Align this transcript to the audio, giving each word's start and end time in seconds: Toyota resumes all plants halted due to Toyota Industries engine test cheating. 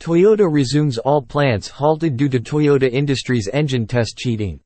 Toyota 0.00 0.50
resumes 0.50 0.96
all 0.96 1.20
plants 1.20 1.68
halted 1.68 2.16
due 2.16 2.30
to 2.30 2.40
Toyota 2.40 2.90
Industries 2.90 3.50
engine 3.52 3.86
test 3.86 4.16
cheating. 4.16 4.58